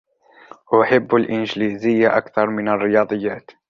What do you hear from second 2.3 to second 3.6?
من الرياضيات.